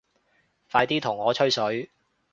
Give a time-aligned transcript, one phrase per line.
[0.71, 1.91] 快啲同我吹水